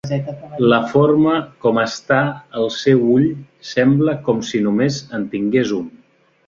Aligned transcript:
La 0.71 0.79
forma 0.93 1.33
com 1.65 1.81
està 1.83 2.17
el 2.63 2.73
seu 2.79 3.07
ull 3.17 3.29
sembla 3.75 4.19
com 4.31 4.43
si 4.51 4.67
només 4.71 5.03
en 5.21 5.33
tingués 5.37 5.81
un. 5.83 5.91